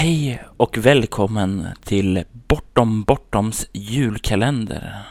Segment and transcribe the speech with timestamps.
[0.00, 5.02] Hej och välkommen till Bortom Bortoms julkalender.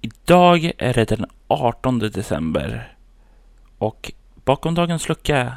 [0.00, 2.96] Idag är det den 18 december
[3.78, 4.12] och
[4.44, 5.56] bakom dagens lucka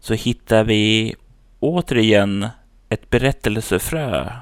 [0.00, 1.14] så hittar vi
[1.60, 2.48] återigen
[2.88, 4.32] ett berättelsefrö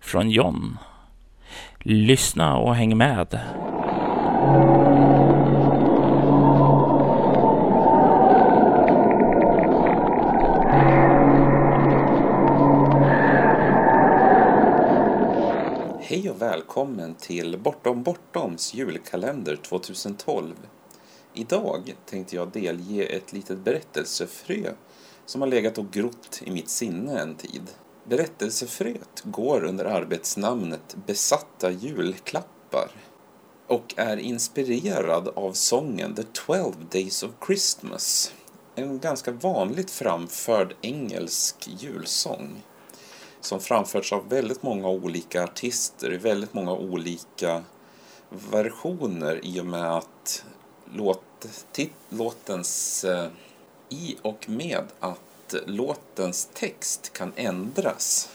[0.00, 0.78] från John.
[1.78, 3.40] Lyssna och häng med.
[16.52, 20.54] Välkommen till Bortom Bortoms julkalender 2012.
[21.34, 24.72] Idag tänkte jag delge ett litet berättelsefrö
[25.26, 27.62] som har legat och grott i mitt sinne en tid.
[28.04, 32.90] Berättelsefröet går under arbetsnamnet Besatta julklappar
[33.66, 38.34] och är inspirerad av sången The Twelve Days of Christmas.
[38.74, 42.62] En ganska vanligt framförd engelsk julsång
[43.42, 47.62] som framförts av väldigt många olika artister i väldigt många olika
[48.50, 50.44] versioner i och med att
[50.94, 53.28] låt, tit, låtens eh,
[53.88, 58.30] i och med att låtens text kan ändras.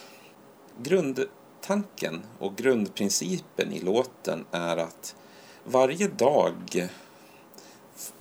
[0.82, 5.16] Grundtanken och grundprincipen i låten är att
[5.64, 6.90] varje dag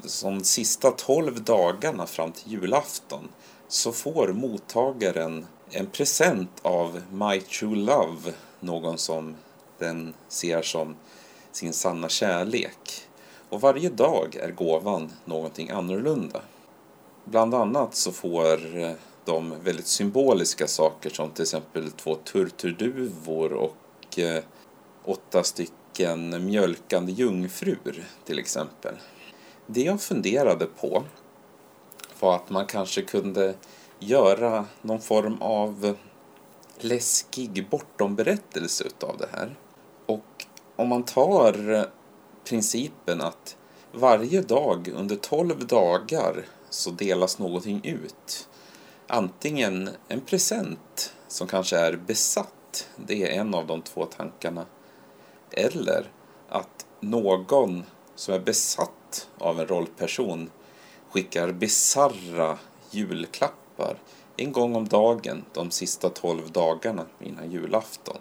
[0.05, 3.29] som sista tolv dagarna fram till julafton
[3.69, 9.37] så får mottagaren en present av My True Love, någon som
[9.79, 10.97] den ser som
[11.53, 13.03] sin sanna kärlek.
[13.49, 16.41] Och varje dag är gåvan någonting annorlunda.
[17.25, 18.93] Bland annat så får eh,
[19.25, 24.43] de väldigt symboliska saker som till exempel två turturduvor och eh,
[25.05, 28.95] åtta stycken mjölkande jungfrur till exempel.
[29.67, 31.03] Det jag funderade på
[32.21, 33.55] var att man kanske kunde
[33.99, 35.97] göra någon form av
[36.79, 39.57] läskig bortomberättelse utav det här.
[40.07, 40.47] Och
[40.77, 41.87] om man tar
[42.45, 43.57] principen att
[43.93, 48.49] varje dag under 12 dagar så delas någonting ut.
[49.07, 54.67] Antingen en present som kanske är besatt, det är en av de två tankarna.
[55.51, 56.11] Eller
[56.49, 57.83] att någon
[58.15, 60.51] som är besatt av en rollperson
[61.11, 62.59] skickar bizarra
[62.91, 63.66] julklappar
[64.37, 68.19] en gång om dagen de sista tolv dagarna innan julafton.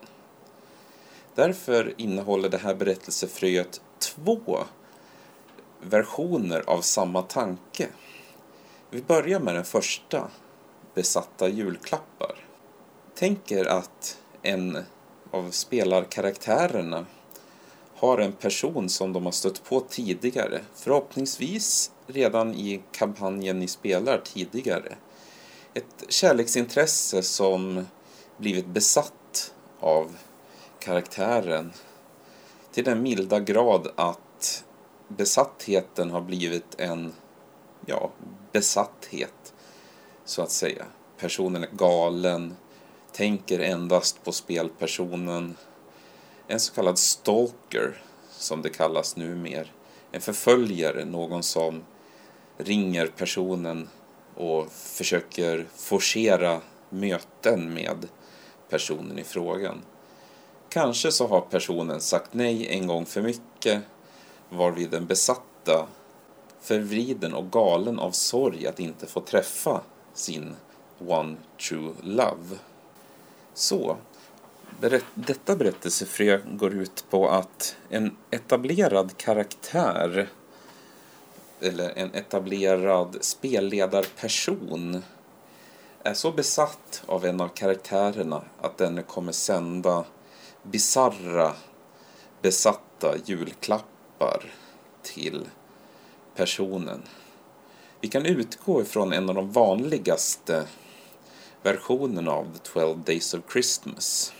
[1.35, 4.57] Därför innehåller det här berättelsefröet två
[5.81, 7.87] versioner av samma tanke.
[8.89, 10.27] Vi börjar med den första,
[10.93, 12.35] besatta julklappar.
[13.15, 14.77] Tänk er att en
[15.31, 17.05] av spelarkaraktärerna
[17.95, 20.61] har en person som de har stött på tidigare.
[20.75, 24.95] Förhoppningsvis redan i kampanjen ni spelar tidigare.
[25.77, 27.85] Ett kärleksintresse som
[28.37, 30.17] blivit besatt av
[30.79, 31.73] karaktären
[32.71, 34.63] till den milda grad att
[35.07, 37.13] besattheten har blivit en,
[37.85, 38.11] ja,
[38.51, 39.53] besatthet
[40.25, 40.85] så att säga.
[41.17, 42.55] Personen är galen,
[43.11, 45.57] tänker endast på spelpersonen.
[46.47, 49.73] En så kallad stalker, som det kallas numer.
[50.11, 51.83] En förföljare, någon som
[52.57, 53.89] ringer personen
[54.35, 58.07] och försöker forcera möten med
[58.69, 59.81] personen i frågan.
[60.69, 63.81] Kanske så har personen sagt nej en gång för mycket
[64.49, 65.87] varvid den besatta
[66.61, 69.81] förvriden och galen av sorg att inte få träffa
[70.13, 70.55] sin
[70.99, 71.35] one
[71.69, 72.57] true love.
[73.53, 73.97] Så,
[75.13, 80.29] detta berättelsefrö går ut på att en etablerad karaktär
[81.61, 85.03] eller en etablerad spelledarperson
[86.03, 90.05] är så besatt av en av karaktärerna att den kommer sända
[90.63, 91.53] bizarra
[92.41, 94.53] besatta julklappar
[95.01, 95.45] till
[96.35, 97.01] personen.
[98.01, 100.67] Vi kan utgå ifrån en av de vanligaste
[101.63, 104.33] versionerna av The 12 Days of Christmas.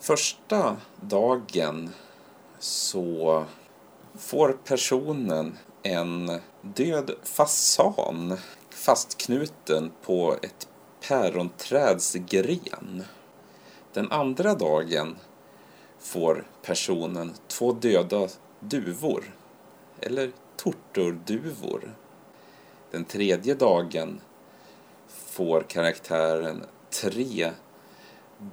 [0.00, 1.90] Första dagen
[2.58, 3.44] så
[4.18, 8.38] får personen en död fasan
[8.70, 10.68] fastknuten på ett
[11.08, 13.04] päronträds gren.
[13.92, 15.16] Den andra dagen
[15.98, 18.28] får personen två döda
[18.60, 19.24] duvor,
[20.00, 21.96] eller tortorduvor.
[22.90, 24.20] Den tredje dagen
[25.08, 27.50] får karaktären tre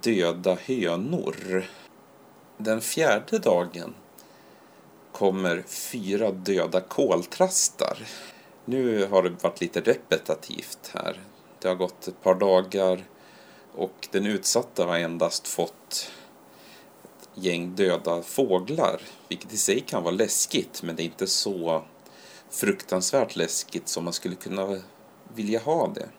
[0.02, 1.66] döda hönor.
[2.58, 3.94] Den fjärde dagen
[5.12, 7.98] kommer fyra döda koltrastar.
[8.66, 11.20] Nu har det varit lite repetitivt här.
[11.60, 13.04] Det har gått ett par dagar
[13.76, 16.12] och den utsatta har endast fått
[17.12, 21.84] ett gäng döda fåglar, vilket i sig kan vara läskigt, men det är inte så
[22.50, 24.82] fruktansvärt läskigt som man skulle kunna
[25.34, 26.10] vilja ha det.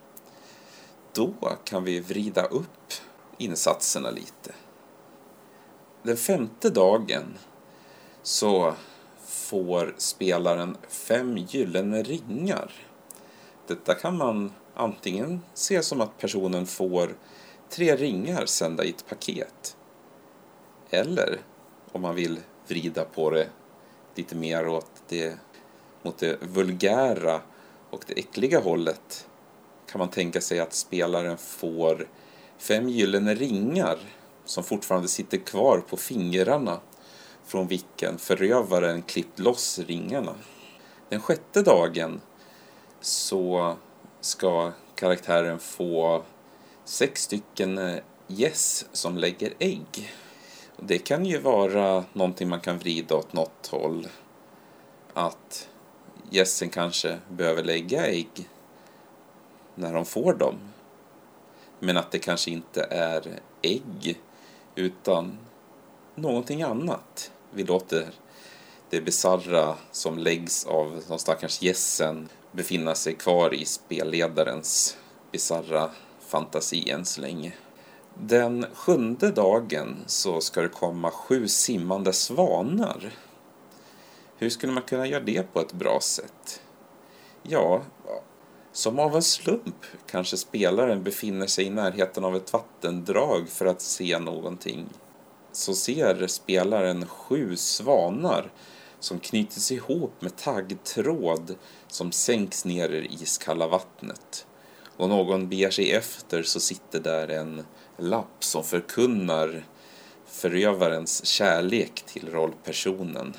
[1.12, 1.34] Då
[1.64, 2.92] kan vi vrida upp
[3.38, 4.54] insatserna lite.
[6.02, 7.38] Den femte dagen
[8.22, 8.74] så
[9.24, 12.72] får spelaren fem gyllene ringar.
[13.66, 17.16] Detta kan man antingen se som att personen får
[17.70, 19.76] tre ringar sända i ett paket.
[20.90, 21.40] Eller
[21.92, 23.48] om man vill vrida på det
[24.14, 25.38] lite mer åt det,
[26.02, 27.40] mot det vulgära
[27.90, 29.28] och det äckliga hållet
[29.86, 32.08] kan man tänka sig att spelaren får
[32.58, 33.98] fem gyllene ringar
[34.44, 36.80] som fortfarande sitter kvar på fingrarna
[37.44, 40.34] från vilken förövaren klippt loss ringarna.
[41.08, 42.20] Den sjätte dagen
[43.00, 43.76] så
[44.20, 46.22] ska karaktären få
[46.84, 50.12] sex stycken eh, gäss som lägger ägg.
[50.76, 54.08] Det kan ju vara någonting man kan vrida åt något håll.
[55.14, 55.68] Att
[56.30, 58.48] gässen kanske behöver lägga ägg
[59.74, 60.54] när de får dem.
[61.78, 64.20] Men att det kanske inte är ägg
[64.74, 65.38] utan
[66.14, 67.30] någonting annat.
[67.50, 68.10] Vi låter
[68.90, 74.96] det bizarra som läggs av de stackars gässen befinna sig kvar i spelledarens
[75.32, 77.52] bizarra fantasi än så länge.
[78.14, 83.12] Den sjunde dagen så ska det komma sju simmande svanar.
[84.36, 86.62] Hur skulle man kunna göra det på ett bra sätt?
[87.42, 87.82] Ja,
[88.72, 93.80] som av en slump kanske spelaren befinner sig i närheten av ett vattendrag för att
[93.80, 94.88] se någonting.
[95.52, 98.52] Så ser spelaren sju svanar
[99.00, 101.54] som knyts ihop med taggtråd
[101.88, 104.46] som sänks ner i det iskalla vattnet.
[104.96, 107.66] Och någon beger sig efter så sitter där en
[107.96, 109.66] lapp som förkunnar
[110.26, 113.34] förövarens kärlek till rollpersonen.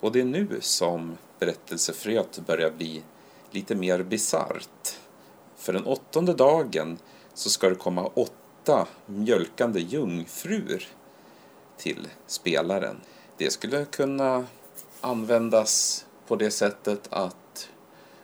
[0.00, 3.02] Och det är nu som berättelsefröet börjar bli
[3.50, 4.98] lite mer bisarrt.
[5.56, 6.98] För den åttonde dagen
[7.34, 8.34] så ska det komma åtta
[9.06, 10.88] mjölkande jungfrur
[11.76, 13.00] till spelaren.
[13.36, 14.46] Det skulle kunna
[15.00, 17.68] användas på det sättet att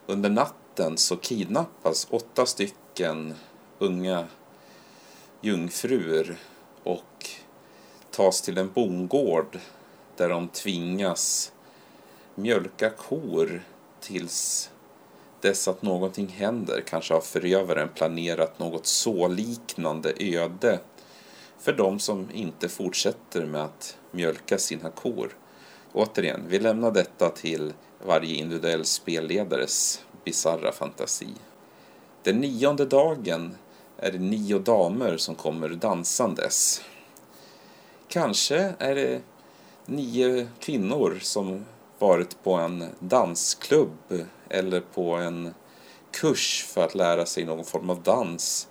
[0.06, 3.34] under natten så kidnappas åtta stycken
[3.78, 4.26] unga
[5.40, 6.36] jungfrur
[6.82, 7.30] och
[8.10, 9.58] tas till en bondgård
[10.16, 11.52] där de tvingas
[12.34, 13.62] mjölka kor
[14.00, 14.70] tills
[15.40, 16.82] dess att någonting händer.
[16.86, 20.80] Kanske har förövaren planerat något så liknande öde
[21.58, 25.36] för de som inte fortsätter med att mjölka sina kor.
[25.92, 27.72] Återigen, vi lämnar detta till
[28.06, 31.28] varje individuell spelledares bizarra fantasi.
[32.22, 33.54] Den nionde dagen
[33.98, 36.82] är det nio damer som kommer dansandes.
[38.08, 39.20] Kanske är det
[39.86, 41.64] nio kvinnor som
[41.98, 45.54] varit på en dansklubb eller på en
[46.12, 48.68] kurs för att lära sig någon form av dans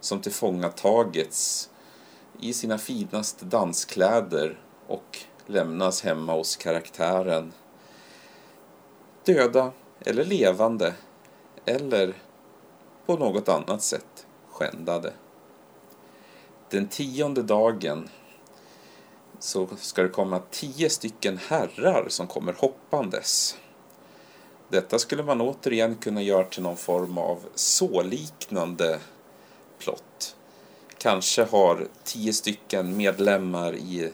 [0.00, 1.70] som tillfångatagits
[2.40, 7.52] i sina finaste danskläder och lämnas hemma hos karaktären.
[9.24, 10.94] Döda eller levande
[11.64, 12.14] eller
[13.06, 15.12] på något annat sätt skändade.
[16.70, 18.08] Den tionde dagen
[19.38, 23.56] så ska det komma tio stycken herrar som kommer hoppandes.
[24.68, 28.98] Detta skulle man återigen kunna göra till någon form av så-liknande
[29.78, 30.36] plott.
[30.98, 34.12] Kanske har tio stycken medlemmar i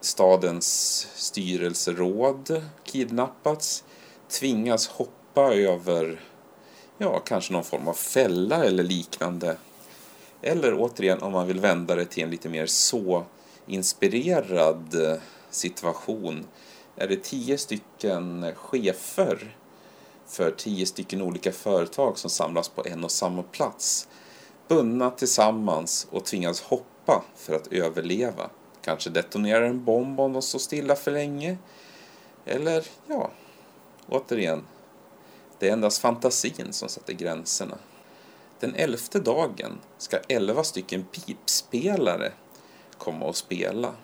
[0.00, 0.66] stadens
[1.14, 3.84] styrelseråd kidnappats,
[4.28, 6.20] tvingas hoppa över,
[6.98, 9.56] ja, kanske någon form av fälla eller liknande.
[10.42, 13.24] Eller återigen, om man vill vända det till en lite mer så
[13.66, 15.18] inspirerad eh,
[15.50, 16.46] situation,
[16.96, 19.56] är det tio stycken chefer
[20.26, 24.08] för tio stycken olika företag som samlas på en och samma plats,
[24.68, 28.50] bundna tillsammans och tvingas hoppa för att överleva.
[28.82, 31.58] Kanske detonerar en bomb om de står stilla för länge.
[32.44, 33.30] Eller, ja,
[34.08, 34.64] återigen,
[35.58, 37.78] det är endast fantasin som sätter gränserna.
[38.60, 42.32] Den elfte dagen ska elva stycken pipspelare
[42.98, 43.94] komma och spela.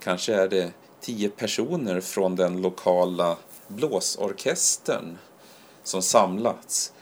[0.00, 3.36] Kanske är det tio personer från den lokala
[3.68, 5.18] blåsorkestern
[5.82, 6.92] som samlats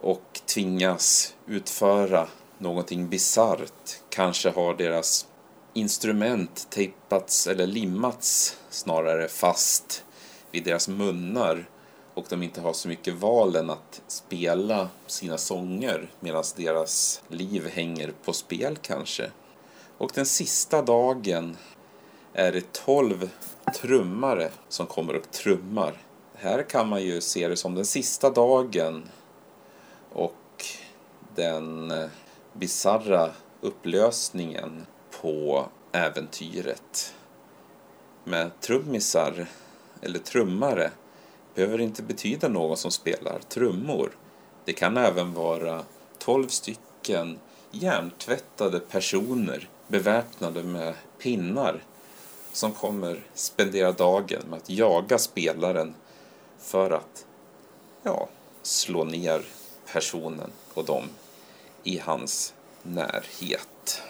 [0.00, 2.28] och tvingas utföra
[2.58, 4.00] någonting bisarrt.
[4.08, 5.26] Kanske har deras
[5.74, 10.04] instrument tejpats eller limmats snarare fast
[10.50, 11.68] vid deras munnar
[12.14, 17.68] och de inte har så mycket val än att spela sina sånger medan deras liv
[17.68, 19.30] hänger på spel kanske.
[19.98, 21.56] Och den sista dagen
[22.32, 23.30] är det tolv
[23.74, 25.94] trummare som kommer och trummar.
[26.34, 29.02] Här kan man ju se det som den sista dagen
[30.12, 30.64] och
[31.34, 32.08] den eh,
[32.52, 34.86] bizarra upplösningen
[35.20, 37.14] på äventyret.
[38.24, 39.46] Med trummisar,
[40.02, 40.90] eller trummare,
[41.54, 44.16] behöver inte betyda någon som spelar trummor.
[44.64, 45.82] Det kan även vara
[46.18, 47.38] tolv stycken
[47.70, 51.82] hjärntvättade personer beväpnade med pinnar
[52.52, 55.94] som kommer spendera dagen med att jaga spelaren
[56.58, 57.26] för att
[58.02, 58.28] ja,
[58.62, 59.42] slå ner
[59.92, 61.04] personen och dem
[61.82, 64.02] i hans närhet.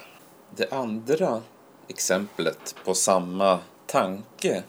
[0.56, 1.42] Det andra
[1.88, 4.62] exemplet på samma tanke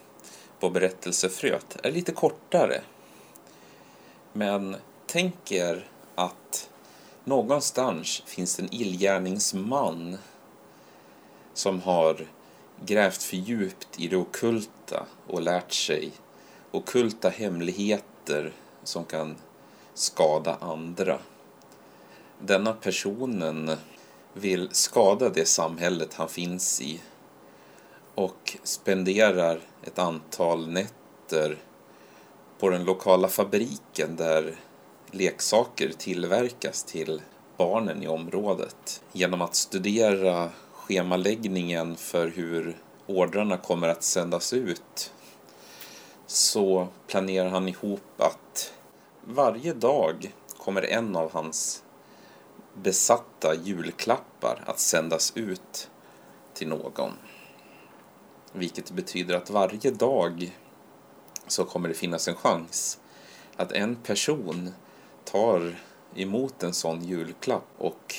[0.59, 2.81] på berättelsefröet är lite kortare.
[4.33, 4.75] Men
[5.05, 6.69] tänk er att
[7.23, 10.17] någonstans finns en illgärningsman
[11.53, 12.27] som har
[12.85, 16.11] grävt för djupt i det okulta och lärt sig
[16.71, 19.35] okulta hemligheter som kan
[19.93, 21.19] skada andra.
[22.39, 23.77] Denna personen
[24.33, 27.01] vill skada det samhället han finns i
[28.15, 31.57] och spenderar ett antal nätter
[32.59, 34.55] på den lokala fabriken där
[35.11, 37.21] leksaker tillverkas till
[37.57, 39.03] barnen i området.
[39.11, 40.49] Genom att studera
[40.91, 45.13] schemaläggningen för hur ordrarna kommer att sändas ut
[46.27, 48.73] så planerar han ihop att
[49.21, 51.83] varje dag kommer en av hans
[52.73, 55.89] besatta julklappar att sändas ut
[56.53, 57.11] till någon.
[58.53, 60.57] Vilket betyder att varje dag
[61.47, 62.99] så kommer det finnas en chans
[63.55, 64.73] att en person
[65.25, 65.75] tar
[66.15, 68.15] emot en sån julklapp och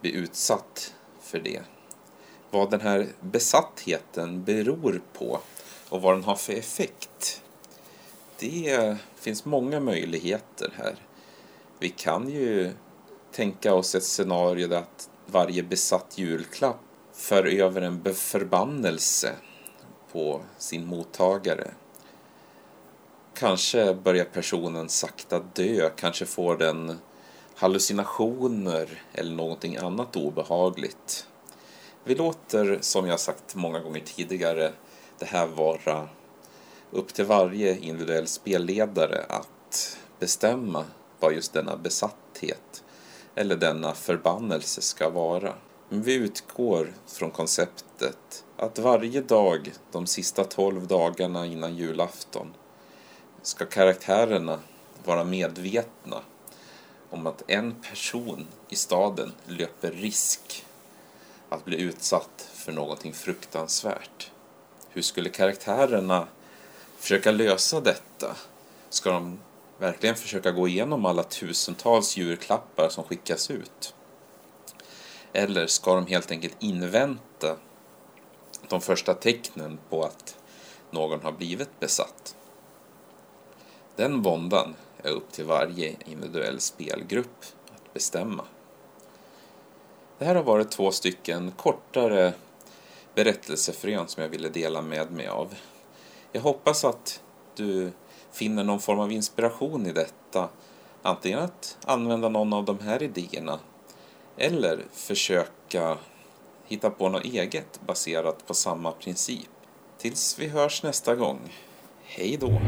[0.00, 1.62] blir utsatt för det.
[2.54, 5.40] Vad den här besattheten beror på
[5.88, 7.42] och vad den har för effekt.
[8.38, 10.94] Det finns många möjligheter här.
[11.78, 12.72] Vi kan ju
[13.32, 16.80] tänka oss ett scenario där att varje besatt julklapp
[17.12, 19.32] för över en förbannelse
[20.12, 21.70] på sin mottagare.
[23.34, 26.98] Kanske börjar personen sakta dö, kanske får den
[27.54, 31.26] hallucinationer eller någonting annat obehagligt.
[32.06, 34.72] Vi låter, som jag sagt många gånger tidigare,
[35.18, 36.08] det här vara
[36.90, 40.84] upp till varje individuell spelledare att bestämma
[41.20, 42.84] vad just denna besatthet
[43.34, 45.54] eller denna förbannelse ska vara.
[45.88, 52.54] Men vi utgår från konceptet att varje dag de sista tolv dagarna innan julafton
[53.42, 54.60] ska karaktärerna
[55.04, 56.20] vara medvetna
[57.10, 60.64] om att en person i staden löper risk
[61.54, 64.30] att bli utsatt för någonting fruktansvärt.
[64.88, 66.28] Hur skulle karaktärerna
[66.98, 68.36] försöka lösa detta?
[68.88, 69.38] Ska de
[69.78, 73.94] verkligen försöka gå igenom alla tusentals julklappar som skickas ut?
[75.32, 77.56] Eller ska de helt enkelt invänta
[78.68, 80.36] de första tecknen på att
[80.90, 82.36] någon har blivit besatt?
[83.96, 87.44] Den våndan är upp till varje individuell spelgrupp
[87.74, 88.44] att bestämma.
[90.18, 92.32] Det här har varit två stycken kortare
[93.14, 95.54] berättelsefrön som jag ville dela med mig av.
[96.32, 97.22] Jag hoppas att
[97.56, 97.92] du
[98.32, 100.48] finner någon form av inspiration i detta.
[101.02, 103.58] Antingen att använda någon av de här idéerna
[104.36, 105.98] eller försöka
[106.64, 109.50] hitta på något eget baserat på samma princip.
[109.98, 111.40] Tills vi hörs nästa gång.
[112.02, 112.60] Hej då!